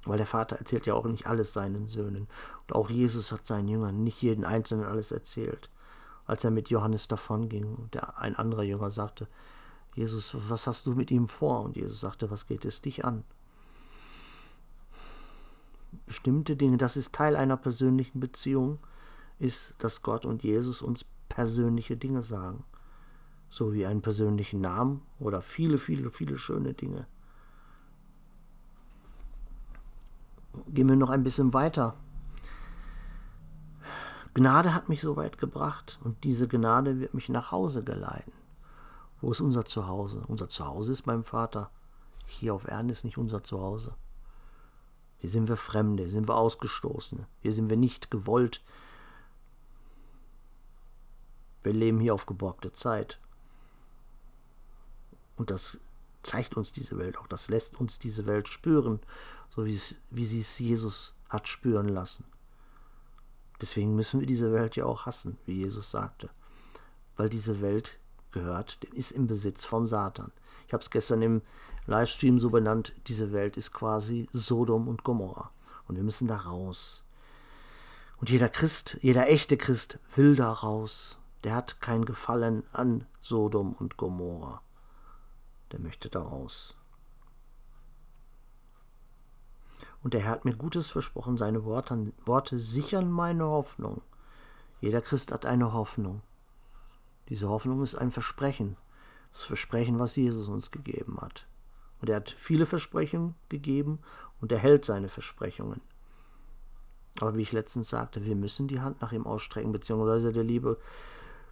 [0.05, 2.27] Weil der Vater erzählt ja auch nicht alles seinen Söhnen.
[2.67, 5.71] Und auch Jesus hat seinen Jüngern nicht jeden Einzelnen alles erzählt.
[6.27, 9.29] Als er mit Johannes davonging der, ein anderer Jünger sagte,
[9.95, 11.63] Jesus, was hast du mit ihm vor?
[11.63, 13.25] Und Jesus sagte, was geht es dich an?
[16.07, 18.79] Bestimmte Dinge, das ist Teil einer persönlichen Beziehung,
[19.39, 22.65] ist, dass Gott und Jesus uns persönliche Dinge sagen.
[23.49, 27.07] So wie einen persönlichen Namen oder viele, viele, viele schöne Dinge.
[30.69, 31.97] Gehen wir noch ein bisschen weiter.
[34.35, 38.33] Gnade hat mich so weit gebracht und diese Gnade wird mich nach Hause geleiten.
[39.21, 40.25] Wo ist unser Zuhause?
[40.29, 41.71] Unser Zuhause ist beim Vater.
[42.27, 43.95] Hier auf Erden ist nicht unser Zuhause.
[45.19, 48.63] Hier sind wir Fremde, hier sind wir Ausgestoßene, hier sind wir nicht gewollt.
[51.63, 53.21] Wir leben hier auf geborgte Zeit.
[55.37, 55.81] Und das
[56.23, 59.01] zeigt uns diese Welt auch, das lässt uns diese Welt spüren
[59.51, 62.25] so wie, es, wie sie es Jesus hat spüren lassen.
[63.61, 66.31] Deswegen müssen wir diese Welt ja auch hassen, wie Jesus sagte.
[67.17, 67.99] Weil diese Welt
[68.31, 70.33] gehört, ist im Besitz vom Satan.
[70.67, 71.43] Ich habe es gestern im
[71.87, 75.51] Livestream so benannt, diese Welt ist quasi Sodom und Gomorra.
[75.89, 77.05] Und wir müssen da raus.
[78.19, 81.19] Und jeder Christ, jeder echte Christ will da raus.
[81.43, 84.63] Der hat kein Gefallen an Sodom und Gomorra.
[85.73, 86.77] Der möchte da raus.
[90.03, 94.03] Und der Herr hat mir Gutes versprochen, seine Worte, Worte sichern meine Hoffnung.
[94.81, 96.23] Jeder Christ hat eine Hoffnung.
[97.29, 98.77] Diese Hoffnung ist ein Versprechen.
[99.33, 101.47] Das Versprechen, was Jesus uns gegeben hat.
[102.01, 104.01] Und er hat viele Versprechungen gegeben
[104.41, 105.83] und er hält seine Versprechungen.
[107.21, 110.79] Aber wie ich letztens sagte, wir müssen die Hand nach ihm ausstrecken, beziehungsweise der liebe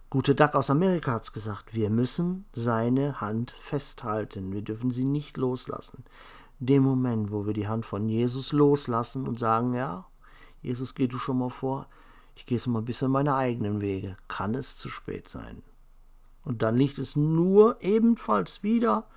[0.09, 5.05] gute Duck aus Amerika hat es gesagt, wir müssen seine Hand festhalten, wir dürfen sie
[5.05, 6.03] nicht loslassen
[6.59, 10.05] dem Moment, wo wir die Hand von Jesus loslassen und sagen, ja,
[10.61, 11.87] Jesus, geh du schon mal vor,
[12.35, 15.63] ich gehe jetzt mal ein bisschen meine eigenen Wege, kann es zu spät sein.
[16.43, 19.07] Und dann liegt es nur ebenfalls wieder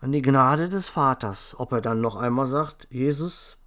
[0.00, 3.58] an die Gnade des Vaters, ob er dann noch einmal sagt, Jesus,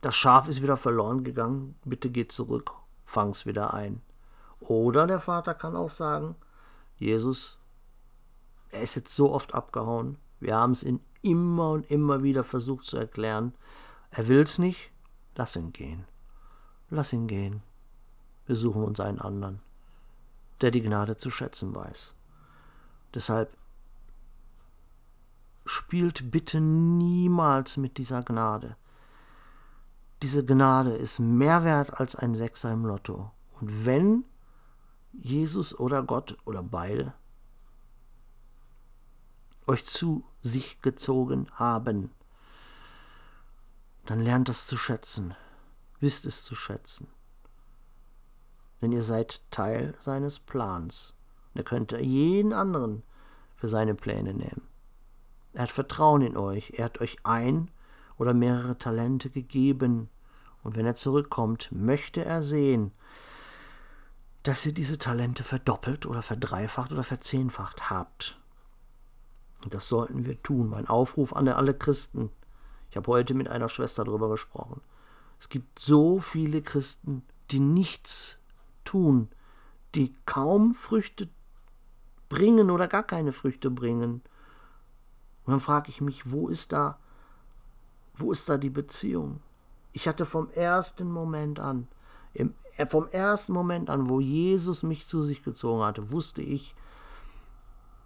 [0.00, 2.72] das Schaf ist wieder verloren gegangen, bitte geh zurück,
[3.04, 4.02] fang's wieder ein.
[4.60, 6.36] Oder der Vater kann auch sagen,
[6.96, 7.58] Jesus,
[8.70, 12.84] er ist jetzt so oft abgehauen, wir haben es in immer und immer wieder versucht
[12.84, 13.54] zu erklären,
[14.10, 14.92] er will's nicht,
[15.34, 16.04] lass ihn gehen.
[16.90, 17.62] Lass ihn gehen.
[18.46, 19.60] Wir suchen uns einen anderen,
[20.60, 22.14] der die Gnade zu schätzen weiß.
[23.14, 23.56] Deshalb
[25.66, 28.76] spielt bitte niemals mit dieser Gnade.
[30.22, 33.30] Diese Gnade ist mehr wert als ein Sechser im Lotto.
[33.60, 34.24] Und wenn
[35.12, 37.14] Jesus oder Gott oder beide
[39.66, 42.10] euch zu sich gezogen haben.
[44.04, 45.34] Dann lernt es zu schätzen,
[46.00, 47.08] wisst es zu schätzen.
[48.82, 51.14] Denn ihr seid Teil seines Plans.
[51.54, 53.02] Er könnte jeden anderen
[53.56, 54.68] für seine Pläne nehmen.
[55.54, 56.74] Er hat Vertrauen in euch.
[56.76, 57.70] Er hat euch ein
[58.18, 60.10] oder mehrere Talente gegeben.
[60.62, 62.92] Und wenn er zurückkommt, möchte er sehen,
[64.42, 68.38] dass ihr diese Talente verdoppelt oder verdreifacht oder verzehnfacht habt.
[69.64, 70.68] Und das sollten wir tun.
[70.68, 72.30] Mein Aufruf an alle Christen.
[72.90, 74.80] Ich habe heute mit einer Schwester darüber gesprochen.
[75.40, 78.38] Es gibt so viele Christen, die nichts
[78.84, 79.28] tun,
[79.94, 81.28] die kaum Früchte
[82.28, 84.22] bringen oder gar keine Früchte bringen.
[85.44, 86.98] Und dann frage ich mich, wo ist da,
[88.14, 89.40] wo ist da die Beziehung?
[89.92, 91.88] Ich hatte vom ersten Moment an,
[92.32, 96.74] im, äh, vom ersten Moment an, wo Jesus mich zu sich gezogen hatte, wusste ich,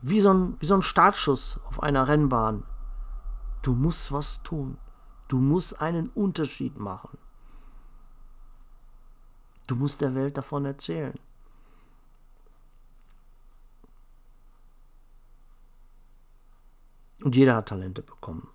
[0.00, 2.64] wie so, ein, wie so ein Startschuss auf einer Rennbahn.
[3.62, 4.78] Du musst was tun.
[5.28, 7.18] Du musst einen Unterschied machen.
[9.66, 11.18] Du musst der Welt davon erzählen.
[17.22, 18.48] Und jeder hat Talente bekommen.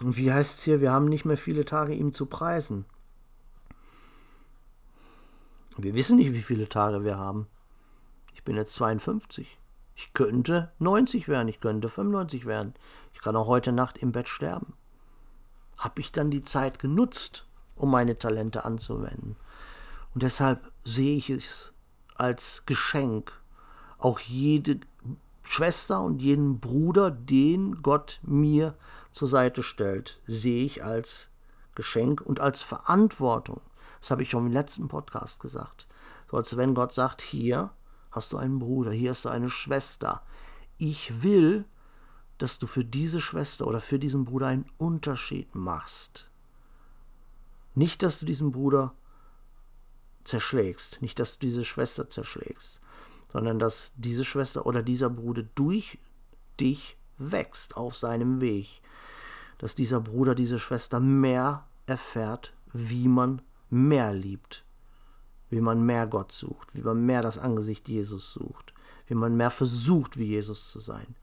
[0.00, 2.86] Und wie heißt es hier, wir haben nicht mehr viele Tage, ihm zu preisen.
[5.76, 7.46] Wir wissen nicht, wie viele Tage wir haben.
[8.32, 9.58] Ich bin jetzt 52.
[9.94, 12.74] Ich könnte 90 werden, ich könnte 95 werden.
[13.12, 14.74] Ich kann auch heute Nacht im Bett sterben.
[15.78, 19.36] Habe ich dann die Zeit genutzt, um meine Talente anzuwenden.
[20.14, 21.72] Und deshalb sehe ich es
[22.14, 23.32] als Geschenk,
[23.98, 24.80] auch jede
[25.42, 28.74] Schwester und jeden Bruder, den Gott mir
[29.10, 31.28] zur Seite stellt, sehe ich als
[31.74, 33.60] Geschenk und als Verantwortung.
[34.00, 35.86] Das habe ich schon im letzten Podcast gesagt.
[36.30, 37.70] So als wenn Gott sagt, hier
[38.12, 40.22] hast du einen Bruder, hier hast du eine Schwester.
[40.78, 41.64] Ich will,
[42.38, 46.30] dass du für diese Schwester oder für diesen Bruder einen Unterschied machst.
[47.74, 48.94] Nicht, dass du diesen Bruder
[50.24, 52.80] zerschlägst, nicht, dass du diese Schwester zerschlägst,
[53.28, 55.98] sondern dass diese Schwester oder dieser Bruder durch
[56.60, 58.82] dich wächst auf seinem Weg,
[59.58, 64.64] dass dieser Bruder, diese Schwester mehr erfährt, wie man mehr liebt,
[65.52, 68.72] wie man mehr Gott sucht, wie man mehr das Angesicht Jesus sucht,
[69.06, 71.14] wie man mehr versucht, wie Jesus zu sein.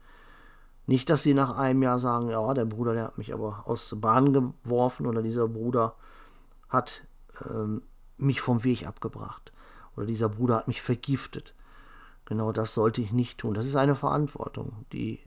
[0.86, 3.88] Nicht, dass sie nach einem Jahr sagen, ja, der Bruder, der hat mich aber aus
[3.88, 5.96] der Bahn geworfen oder dieser Bruder
[6.68, 7.08] hat
[7.44, 7.82] ähm,
[8.18, 9.52] mich vom Weg abgebracht
[9.96, 11.56] oder dieser Bruder hat mich vergiftet.
[12.24, 13.54] Genau das sollte ich nicht tun.
[13.54, 15.18] Das ist eine Verantwortung, die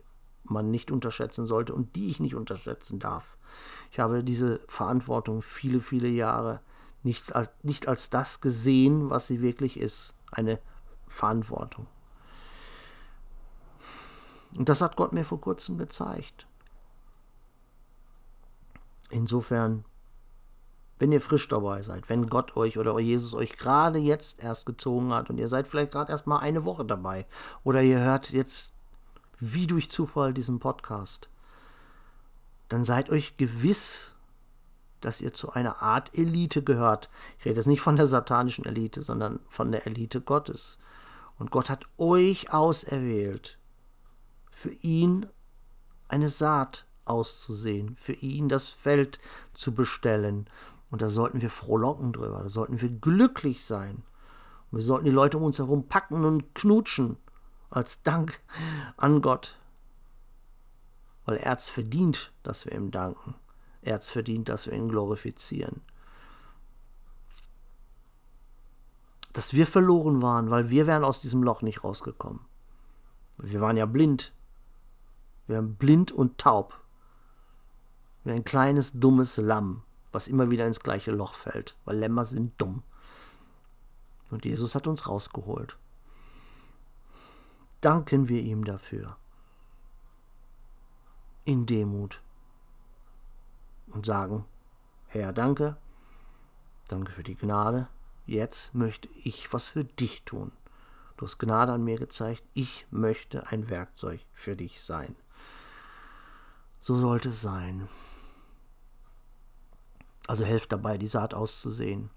[0.44, 3.36] man nicht unterschätzen sollte und die ich nicht unterschätzen darf.
[3.90, 6.60] Ich habe diese Verantwortung viele, viele Jahre
[7.04, 10.14] nicht als, nicht als das gesehen, was sie wirklich ist.
[10.30, 10.58] Eine
[11.08, 11.86] Verantwortung.
[14.56, 16.46] Und das hat Gott mir vor kurzem gezeigt.
[19.10, 19.84] Insofern,
[20.98, 25.12] wenn ihr frisch dabei seid, wenn Gott euch oder Jesus euch gerade jetzt erst gezogen
[25.12, 27.26] hat und ihr seid vielleicht gerade erst mal eine Woche dabei
[27.62, 28.72] oder ihr hört jetzt
[29.38, 31.28] wie durch Zufall diesen Podcast,
[32.68, 34.13] dann seid euch gewiss,
[35.04, 37.10] dass ihr zu einer Art Elite gehört.
[37.38, 40.78] Ich rede jetzt nicht von der satanischen Elite, sondern von der Elite Gottes.
[41.38, 43.58] Und Gott hat euch auserwählt,
[44.50, 45.26] für ihn
[46.08, 49.18] eine Saat auszusehen, für ihn das Feld
[49.52, 50.48] zu bestellen.
[50.90, 54.04] Und da sollten wir frohlocken drüber, da sollten wir glücklich sein.
[54.70, 57.16] Und wir sollten die Leute um uns herum packen und knutschen
[57.70, 58.40] als Dank
[58.96, 59.58] an Gott.
[61.24, 63.34] Weil er es verdient, dass wir ihm danken.
[63.84, 65.82] Er hat verdient, dass wir ihn glorifizieren.
[69.32, 72.40] Dass wir verloren waren, weil wir wären aus diesem Loch nicht rausgekommen.
[73.38, 74.32] Wir waren ja blind.
[75.46, 76.80] Wir waren blind und taub.
[78.24, 79.82] Wie ein kleines, dummes Lamm,
[80.12, 82.82] was immer wieder ins gleiche Loch fällt, weil Lämmer sind dumm.
[84.30, 85.76] Und Jesus hat uns rausgeholt
[87.84, 89.16] danken wir ihm dafür.
[91.44, 92.22] In Demut.
[93.94, 94.44] Und sagen,
[95.06, 95.76] Herr, danke,
[96.88, 97.88] danke für die Gnade,
[98.26, 100.52] jetzt möchte ich was für dich tun.
[101.16, 105.14] Du hast Gnade an mir gezeigt, ich möchte ein Werkzeug für dich sein.
[106.80, 107.88] So sollte es sein.
[110.26, 112.10] Also helft dabei, die Saat auszusehen.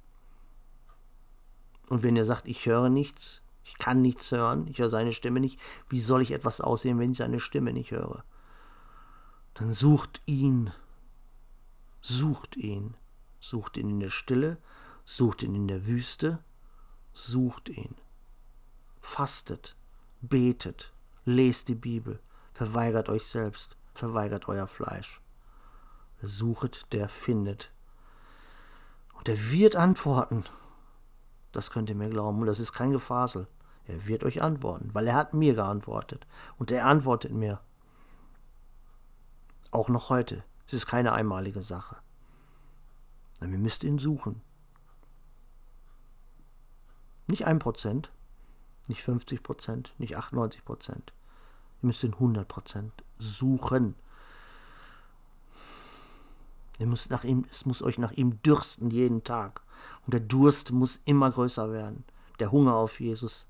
[1.89, 5.39] Und wenn ihr sagt, ich höre nichts, ich kann nichts hören, ich höre seine Stimme
[5.39, 5.59] nicht.
[5.89, 8.23] Wie soll ich etwas aussehen, wenn ich seine Stimme nicht höre?
[9.53, 10.71] Dann sucht ihn.
[12.01, 12.95] Sucht ihn.
[13.39, 14.57] Sucht ihn in der Stille,
[15.05, 16.39] sucht ihn in der Wüste,
[17.13, 17.95] sucht ihn.
[18.99, 19.75] Fastet,
[20.21, 20.93] betet,
[21.23, 22.19] lest die Bibel,
[22.53, 25.21] verweigert euch selbst, verweigert euer Fleisch.
[26.21, 27.71] suchet, der findet.
[29.13, 30.45] Und er wird antworten.
[31.51, 32.39] Das könnt ihr mir glauben.
[32.41, 33.47] Und das ist kein Gefasel.
[33.85, 36.27] Er wird euch antworten, weil er hat mir geantwortet.
[36.57, 37.61] Und er antwortet mir.
[39.71, 40.43] Auch noch heute.
[40.67, 41.97] Es ist keine einmalige Sache.
[43.39, 44.41] Wir müssen ihn suchen.
[47.27, 48.11] Nicht ein Prozent,
[48.87, 51.13] nicht 50 Prozent, nicht 98 Prozent.
[51.81, 53.95] Ihr müsst ihn 100 Prozent suchen.
[56.79, 59.61] Ihr müsst nach ihm, es muss euch nach ihm dürsten jeden Tag.
[60.05, 62.05] Und der Durst muss immer größer werden.
[62.39, 63.47] Der Hunger auf Jesus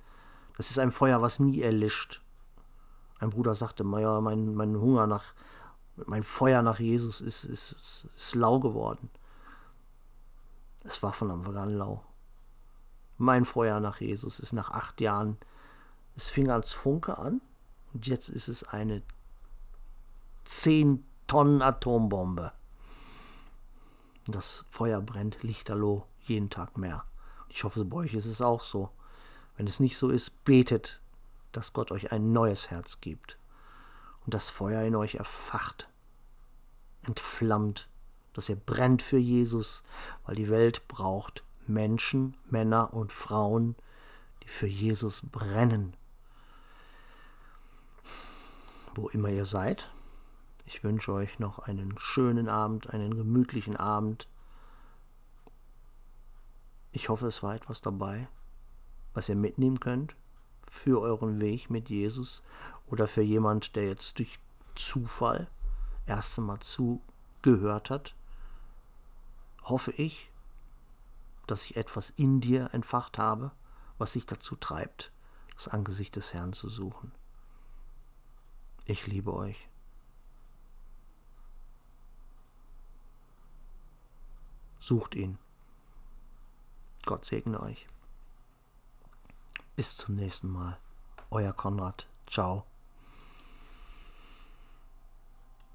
[0.57, 2.21] das ist ein Feuer, was nie erlischt.
[3.19, 5.33] Ein Bruder sagte, ja, mein, mein Hunger nach,
[6.05, 9.09] mein Feuer nach Jesus ist, ist, ist, ist lau geworden.
[10.83, 12.03] Es war von Anfang an lau.
[13.17, 15.37] Mein Feuer nach Jesus ist nach acht Jahren,
[16.15, 17.41] es fing als Funke an
[17.93, 19.01] und jetzt ist es eine
[20.45, 22.53] 10 Tonnen Atombombe.
[24.27, 27.05] Das Feuer brennt lichterloh jeden Tag mehr.
[27.49, 28.91] Ich hoffe, bei euch ist es auch so.
[29.55, 31.01] Wenn es nicht so ist, betet,
[31.51, 33.37] dass Gott euch ein neues Herz gibt
[34.27, 35.87] und das Feuer in euch erfacht,
[37.03, 37.87] entflammt,
[38.33, 39.83] dass ihr brennt für Jesus,
[40.25, 43.77] weil die Welt braucht Menschen, Männer und Frauen,
[44.43, 45.95] die für Jesus brennen.
[48.95, 49.89] Wo immer ihr seid,
[50.65, 54.27] ich wünsche euch noch einen schönen Abend, einen gemütlichen Abend
[56.91, 58.27] Ich hoffe, es war etwas dabei,
[59.13, 60.17] was ihr mitnehmen könnt
[60.69, 62.43] für euren Weg mit Jesus
[62.87, 64.39] oder für jemand, der jetzt durch
[64.75, 65.49] Zufall
[66.05, 68.15] erst einmal zugehört hat.
[69.63, 70.31] Hoffe ich,
[71.45, 73.51] dass ich etwas in dir entfacht habe,
[73.97, 75.11] was sich dazu treibt,
[75.55, 77.11] das Angesicht des Herrn zu suchen.
[78.85, 79.67] Ich liebe euch.
[84.79, 85.37] Sucht ihn.
[87.05, 87.87] Gott segne euch.
[89.75, 90.77] Bis zum nächsten Mal.
[91.29, 92.07] Euer Konrad.
[92.25, 92.65] Ciao.